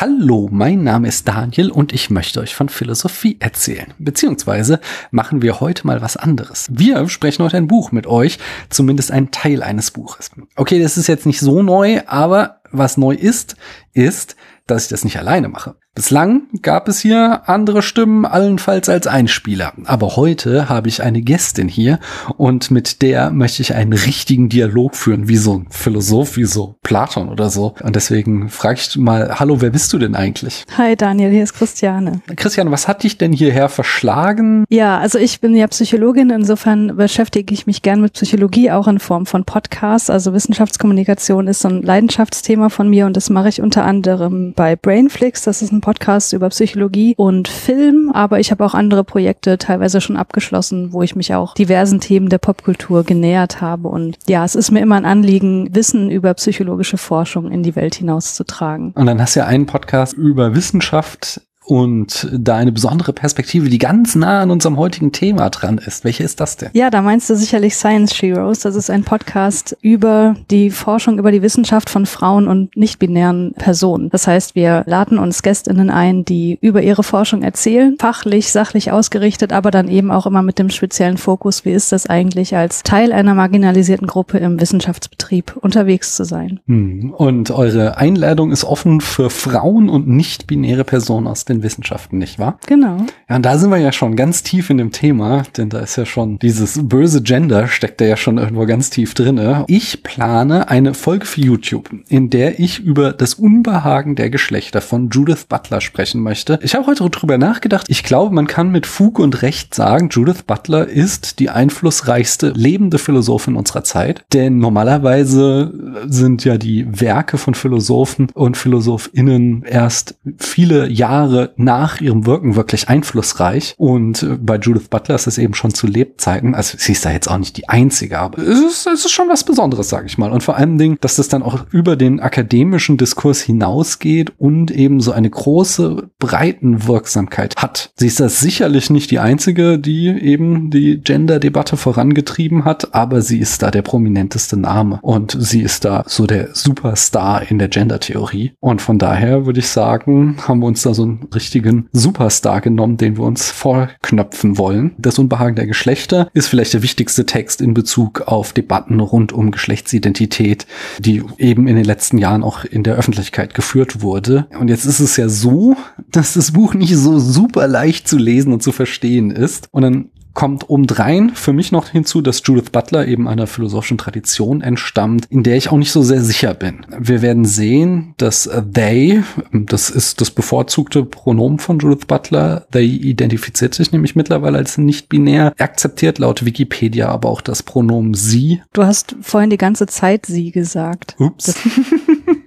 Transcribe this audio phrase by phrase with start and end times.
[0.00, 3.92] Hallo, mein Name ist Daniel und ich möchte euch von Philosophie erzählen.
[3.98, 4.78] Beziehungsweise
[5.10, 6.68] machen wir heute mal was anderes.
[6.70, 8.38] Wir sprechen heute ein Buch mit euch,
[8.70, 10.30] zumindest ein Teil eines Buches.
[10.54, 13.56] Okay, das ist jetzt nicht so neu, aber was neu ist,
[13.92, 14.36] ist,
[14.70, 15.74] dass ich das nicht alleine mache.
[15.94, 19.72] Bislang gab es hier andere Stimmen, allenfalls als Einspieler.
[19.84, 21.98] Aber heute habe ich eine Gästin hier
[22.36, 26.76] und mit der möchte ich einen richtigen Dialog führen, wie so ein Philosoph, wie so
[26.84, 27.74] Platon oder so.
[27.82, 30.64] Und deswegen frage ich mal, hallo, wer bist du denn eigentlich?
[30.76, 32.20] Hi Daniel, hier ist Christiane.
[32.36, 34.64] Christiane, was hat dich denn hierher verschlagen?
[34.68, 39.00] Ja, also ich bin ja Psychologin, insofern beschäftige ich mich gern mit Psychologie, auch in
[39.00, 40.10] Form von Podcasts.
[40.10, 44.74] Also Wissenschaftskommunikation ist so ein Leidenschaftsthema von mir und das mache ich unter anderem bei
[44.74, 45.42] Brainflix.
[45.42, 50.00] Das ist ein Podcast über Psychologie und Film, aber ich habe auch andere Projekte teilweise
[50.00, 53.86] schon abgeschlossen, wo ich mich auch diversen Themen der Popkultur genähert habe.
[53.86, 57.94] Und ja, es ist mir immer ein Anliegen, Wissen über psychologische Forschung in die Welt
[57.94, 58.90] hinauszutragen.
[58.96, 63.76] Und dann hast du ja einen Podcast über Wissenschaft und da eine besondere Perspektive, die
[63.76, 66.02] ganz nah an unserem heutigen Thema dran ist.
[66.02, 66.70] Welche ist das denn?
[66.72, 68.60] Ja, da meinst du sicherlich Science Heroes.
[68.60, 74.08] Das ist ein Podcast über die Forschung, über die Wissenschaft von Frauen und nicht-binären Personen.
[74.08, 79.52] Das heißt, wir laden uns Gästinnen ein, die über ihre Forschung erzählen, fachlich, sachlich ausgerichtet,
[79.52, 83.12] aber dann eben auch immer mit dem speziellen Fokus, wie ist das eigentlich als Teil
[83.12, 86.60] einer marginalisierten Gruppe im Wissenschaftsbetrieb unterwegs zu sein.
[86.66, 87.12] Hm.
[87.12, 92.38] Und eure Einladung ist offen für Frauen und nicht-binäre Personen aus den den Wissenschaften, nicht
[92.38, 92.58] wahr?
[92.66, 93.06] Genau.
[93.28, 95.96] Ja, und da sind wir ja schon ganz tief in dem Thema, denn da ist
[95.96, 99.64] ja schon dieses böse Gender steckt da ja schon irgendwo ganz tief drinne.
[99.68, 105.10] Ich plane eine Folge für YouTube, in der ich über das Unbehagen der Geschlechter von
[105.10, 106.58] Judith Butler sprechen möchte.
[106.62, 107.86] Ich habe heute drüber nachgedacht.
[107.88, 112.98] Ich glaube, man kann mit Fug und Recht sagen, Judith Butler ist die einflussreichste lebende
[112.98, 115.72] Philosophin unserer Zeit, denn normalerweise
[116.06, 122.88] sind ja die Werke von Philosophen und Philosophinnen erst viele Jahre nach ihrem Wirken wirklich
[122.88, 123.74] einflussreich.
[123.78, 127.12] Und äh, bei Judith Butler ist es eben schon zu Lebzeiten, also sie ist da
[127.12, 130.18] jetzt auch nicht die einzige, aber es ist, es ist schon was Besonderes, sage ich
[130.18, 130.30] mal.
[130.30, 135.00] Und vor allen Dingen, dass das dann auch über den akademischen Diskurs hinausgeht und eben
[135.00, 137.92] so eine große Breitenwirksamkeit hat.
[137.96, 143.38] Sie ist das sicherlich nicht die einzige, die eben die Gender-Debatte vorangetrieben hat, aber sie
[143.38, 148.52] ist da der prominenteste Name und sie ist da so der Superstar in der Gender-Theorie.
[148.60, 152.96] Und von daher würde ich sagen, haben wir uns da so ein richtigen Superstar genommen,
[152.96, 154.94] den wir uns vorknöpfen wollen.
[154.98, 159.52] Das Unbehagen der Geschlechter ist vielleicht der wichtigste Text in Bezug auf Debatten rund um
[159.52, 160.66] Geschlechtsidentität,
[160.98, 164.48] die eben in den letzten Jahren auch in der Öffentlichkeit geführt wurde.
[164.58, 165.76] Und jetzt ist es ja so,
[166.10, 169.68] dass das Buch nicht so super leicht zu lesen und zu verstehen ist.
[169.70, 174.60] Und dann kommt obendrein für mich noch hinzu, dass Judith Butler eben einer philosophischen Tradition
[174.60, 176.86] entstammt, in der ich auch nicht so sehr sicher bin.
[176.96, 183.74] Wir werden sehen, dass they, das ist das bevorzugte Pronomen von Judith Butler, they identifiziert
[183.74, 188.62] sich nämlich mittlerweile als nicht binär, akzeptiert laut Wikipedia aber auch das Pronomen sie.
[188.72, 191.16] Du hast vorhin die ganze Zeit sie gesagt.
[191.18, 191.56] Ups.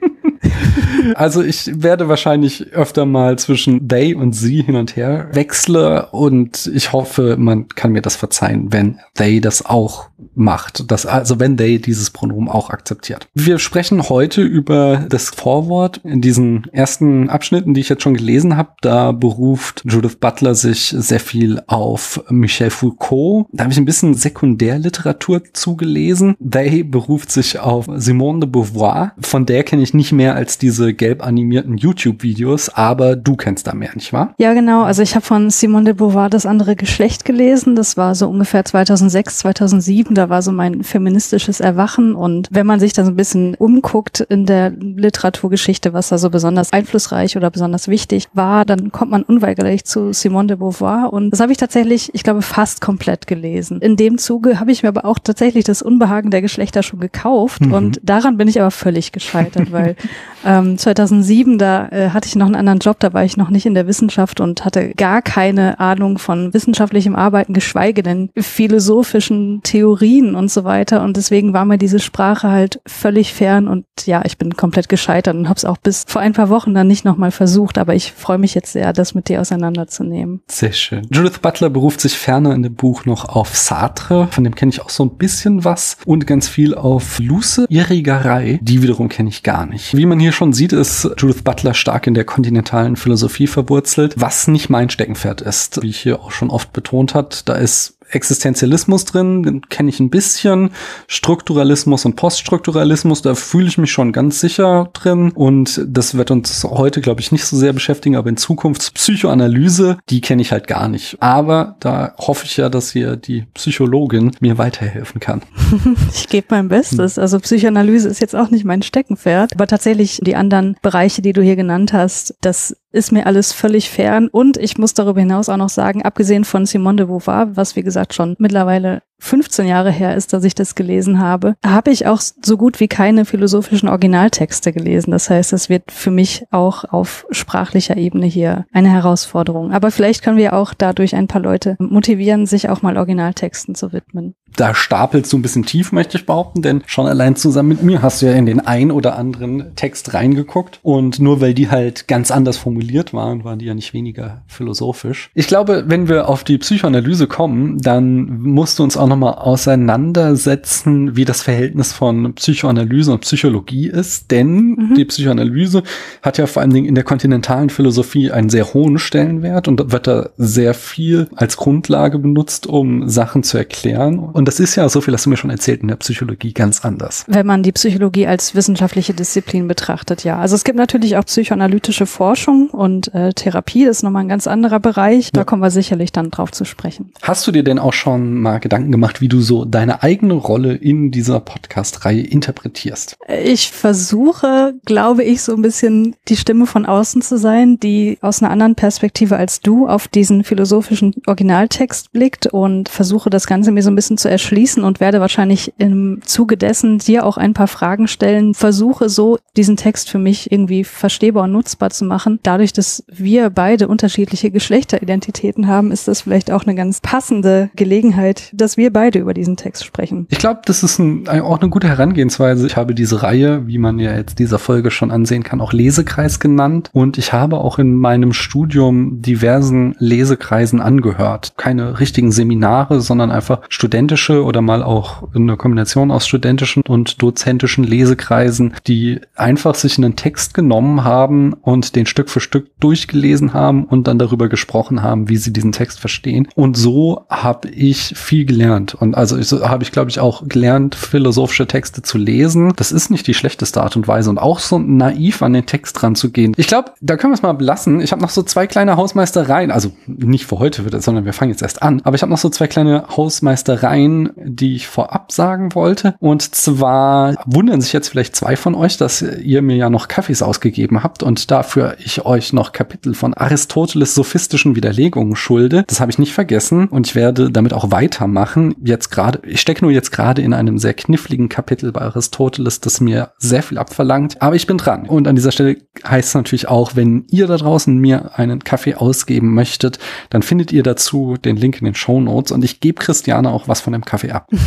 [1.15, 6.69] Also ich werde wahrscheinlich öfter mal zwischen they und sie hin und her wechsle und
[6.73, 10.89] ich hoffe, man kann mir das verzeihen, wenn they das auch macht.
[10.91, 13.27] Das, also wenn they dieses Pronomen auch akzeptiert.
[13.33, 16.01] Wir sprechen heute über das Vorwort.
[16.03, 20.93] In diesen ersten Abschnitten, die ich jetzt schon gelesen habe, da beruft Judith Butler sich
[20.97, 23.47] sehr viel auf Michel Foucault.
[23.51, 26.35] Da habe ich ein bisschen Sekundärliteratur zugelesen.
[26.39, 29.13] They beruft sich auf Simone de Beauvoir.
[29.19, 33.73] Von der kenne ich nicht mehr als diese gelb animierten YouTube-Videos, aber du kennst da
[33.73, 34.33] mehr, nicht wahr?
[34.37, 34.83] Ja, genau.
[34.83, 37.75] Also ich habe von Simone de Beauvoir das andere Geschlecht gelesen.
[37.75, 40.15] Das war so ungefähr 2006, 2007.
[40.15, 42.15] Da war so mein feministisches Erwachen.
[42.15, 46.29] Und wenn man sich da so ein bisschen umguckt in der Literaturgeschichte, was da so
[46.29, 51.11] besonders einflussreich oder besonders wichtig war, dann kommt man unweigerlich zu Simone de Beauvoir.
[51.11, 53.81] Und das habe ich tatsächlich, ich glaube, fast komplett gelesen.
[53.81, 57.61] In dem Zuge habe ich mir aber auch tatsächlich das Unbehagen der Geschlechter schon gekauft.
[57.65, 57.73] Mhm.
[57.73, 59.95] Und daran bin ich aber völlig gescheitert, weil
[60.45, 63.65] ähm, 2007, da äh, hatte ich noch einen anderen Job, da war ich noch nicht
[63.65, 70.35] in der Wissenschaft und hatte gar keine Ahnung von wissenschaftlichem Arbeiten, geschweige denn philosophischen Theorien
[70.35, 71.03] und so weiter.
[71.03, 75.35] Und deswegen war mir diese Sprache halt völlig fern und ja, ich bin komplett gescheitert
[75.35, 78.11] und habe es auch bis vor ein paar Wochen dann nicht nochmal versucht, aber ich
[78.11, 80.41] freue mich jetzt sehr, das mit dir auseinanderzunehmen.
[80.47, 81.07] Sehr schön.
[81.11, 84.81] Judith Butler beruft sich ferner in dem Buch noch auf Sartre, von dem kenne ich
[84.81, 89.43] auch so ein bisschen was und ganz viel auf Luce Irigaray, die wiederum kenne ich
[89.43, 89.95] gar nicht.
[89.95, 94.47] Wie man hier schon sieht, ist Judith Butler stark in der kontinentalen Philosophie verwurzelt, was
[94.47, 95.81] nicht mein Steckenpferd ist.
[95.81, 99.99] Wie ich hier auch schon oft betont hat, da ist Existenzialismus drin, den kenne ich
[99.99, 100.71] ein bisschen.
[101.07, 105.31] Strukturalismus und Poststrukturalismus, da fühle ich mich schon ganz sicher drin.
[105.31, 109.97] Und das wird uns heute, glaube ich, nicht so sehr beschäftigen, aber in Zukunft Psychoanalyse,
[110.09, 111.17] die kenne ich halt gar nicht.
[111.21, 115.41] Aber da hoffe ich ja, dass hier die Psychologin mir weiterhelfen kann.
[116.13, 117.17] ich gebe mein Bestes.
[117.17, 121.41] Also Psychoanalyse ist jetzt auch nicht mein Steckenpferd, aber tatsächlich die anderen Bereiche, die du
[121.41, 124.27] hier genannt hast, das ist mir alles völlig fern.
[124.27, 127.83] Und ich muss darüber hinaus auch noch sagen, abgesehen von Simone de Beauvoir, was wie
[127.83, 132.19] gesagt schon mittlerweile 15 Jahre her ist, dass ich das gelesen habe, habe ich auch
[132.19, 135.11] so gut wie keine philosophischen Originaltexte gelesen.
[135.11, 139.71] Das heißt, es wird für mich auch auf sprachlicher Ebene hier eine Herausforderung.
[139.71, 143.93] Aber vielleicht können wir auch dadurch ein paar Leute motivieren, sich auch mal Originaltexten zu
[143.93, 144.33] widmen.
[144.57, 148.01] Da stapelst du ein bisschen tief, möchte ich behaupten, denn schon allein zusammen mit mir
[148.01, 150.79] hast du ja in den ein oder anderen Text reingeguckt.
[150.83, 155.29] Und nur weil die halt ganz anders formuliert waren, waren die ja nicht weniger philosophisch.
[155.35, 161.15] Ich glaube, wenn wir auf die Psychoanalyse kommen, dann musst du uns auch nochmal auseinandersetzen,
[161.15, 164.31] wie das Verhältnis von Psychoanalyse und Psychologie ist.
[164.31, 164.93] Denn mhm.
[164.95, 165.83] die Psychoanalyse
[166.21, 170.07] hat ja vor allen Dingen in der kontinentalen Philosophie einen sehr hohen Stellenwert und wird
[170.07, 174.19] da sehr viel als Grundlage benutzt, um Sachen zu erklären.
[174.19, 176.83] Und das ist ja, so viel hast du mir schon erzählt, in der Psychologie ganz
[176.85, 177.25] anders.
[177.27, 180.39] Wenn man die Psychologie als wissenschaftliche Disziplin betrachtet, ja.
[180.39, 184.47] Also es gibt natürlich auch psychoanalytische Forschung und äh, Therapie, das ist nochmal ein ganz
[184.47, 185.31] anderer Bereich.
[185.31, 187.11] Da kommen wir sicherlich dann drauf zu sprechen.
[187.21, 190.35] Hast du dir denn auch schon mal Gedanken gemacht, gemacht, wie du so deine eigene
[190.35, 193.17] Rolle in dieser Podcast-Reihe interpretierst.
[193.43, 198.43] Ich versuche, glaube ich, so ein bisschen die Stimme von außen zu sein, die aus
[198.43, 203.81] einer anderen Perspektive als du auf diesen philosophischen Originaltext blickt und versuche das Ganze mir
[203.81, 207.67] so ein bisschen zu erschließen und werde wahrscheinlich im Zuge dessen dir auch ein paar
[207.67, 212.39] Fragen stellen, versuche so diesen Text für mich irgendwie verstehbar und nutzbar zu machen.
[212.43, 218.51] Dadurch, dass wir beide unterschiedliche Geschlechteridentitäten haben, ist das vielleicht auch eine ganz passende Gelegenheit,
[218.53, 220.25] dass wir beide beide über diesen Text sprechen.
[220.29, 222.65] Ich glaube, das ist ein, auch eine gute Herangehensweise.
[222.65, 226.39] Ich habe diese Reihe, wie man ja jetzt dieser Folge schon ansehen kann, auch Lesekreis
[226.39, 226.89] genannt.
[226.93, 231.53] Und ich habe auch in meinem Studium diversen Lesekreisen angehört.
[231.57, 237.83] Keine richtigen Seminare, sondern einfach studentische oder mal auch eine Kombination aus studentischen und dozentischen
[237.83, 243.85] Lesekreisen, die einfach sich einen Text genommen haben und den Stück für Stück durchgelesen haben
[243.85, 246.47] und dann darüber gesprochen haben, wie sie diesen Text verstehen.
[246.55, 248.80] Und so habe ich viel gelernt.
[248.99, 252.73] Und also so habe ich, glaube ich, auch gelernt, philosophische Texte zu lesen.
[252.75, 256.01] Das ist nicht die schlechteste Art und Weise und auch so naiv an den Text
[256.03, 256.53] ranzugehen.
[256.57, 258.01] Ich glaube, da können wir es mal belassen.
[258.01, 261.61] Ich habe noch so zwei kleine Hausmeistereien, also nicht für heute, sondern wir fangen jetzt
[261.61, 262.01] erst an.
[262.03, 266.15] Aber ich habe noch so zwei kleine Hausmeistereien, die ich vorab sagen wollte.
[266.19, 270.41] Und zwar wundern sich jetzt vielleicht zwei von euch, dass ihr mir ja noch Kaffees
[270.41, 275.83] ausgegeben habt und dafür ich euch noch Kapitel von Aristoteles sophistischen Widerlegungen schulde.
[275.87, 279.83] Das habe ich nicht vergessen und ich werde damit auch weitermachen jetzt gerade, ich stecke
[279.83, 284.41] nur jetzt gerade in einem sehr kniffligen Kapitel bei Aristoteles, das mir sehr viel abverlangt,
[284.41, 285.07] aber ich bin dran.
[285.07, 288.95] Und an dieser Stelle heißt es natürlich auch, wenn ihr da draußen mir einen Kaffee
[288.95, 293.01] ausgeben möchtet, dann findet ihr dazu den Link in den Show Notes und ich gebe
[293.01, 294.49] Christiane auch was von dem Kaffee ab.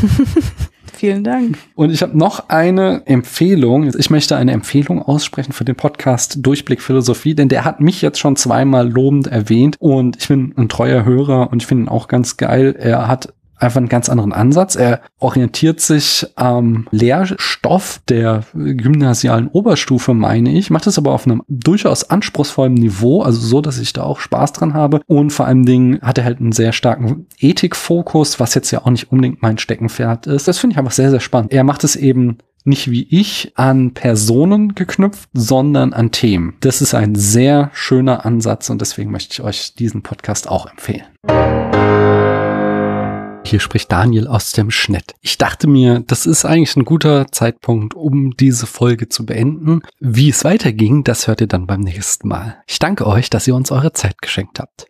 [0.94, 1.58] Vielen Dank.
[1.74, 3.90] Und ich habe noch eine Empfehlung.
[3.98, 8.18] Ich möchte eine Empfehlung aussprechen für den Podcast Durchblick Philosophie, denn der hat mich jetzt
[8.20, 12.06] schon zweimal lobend erwähnt und ich bin ein treuer Hörer und ich finde ihn auch
[12.06, 12.76] ganz geil.
[12.78, 14.76] Er hat einfach einen ganz anderen Ansatz.
[14.76, 21.42] Er orientiert sich am Lehrstoff der gymnasialen Oberstufe, meine ich, macht es aber auf einem
[21.48, 25.00] durchaus anspruchsvollen Niveau, also so, dass ich da auch Spaß dran habe.
[25.06, 28.90] Und vor allen Dingen hat er halt einen sehr starken Ethikfokus, was jetzt ja auch
[28.90, 30.48] nicht unbedingt mein Steckenpferd ist.
[30.48, 31.52] Das finde ich einfach sehr, sehr spannend.
[31.52, 36.56] Er macht es eben nicht wie ich an Personen geknüpft, sondern an Themen.
[36.60, 41.04] Das ist ein sehr schöner Ansatz und deswegen möchte ich euch diesen Podcast auch empfehlen.
[43.46, 45.14] Hier spricht Daniel aus dem Schnitt.
[45.20, 49.82] Ich dachte mir, das ist eigentlich ein guter Zeitpunkt, um diese Folge zu beenden.
[50.00, 52.56] Wie es weiterging, das hört ihr dann beim nächsten Mal.
[52.66, 54.82] Ich danke euch, dass ihr uns eure Zeit geschenkt habt.